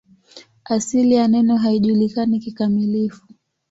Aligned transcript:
Asili 0.65 1.15
ya 1.15 1.27
neno 1.27 1.57
haijulikani 1.57 2.39
kikamilifu. 2.39 3.27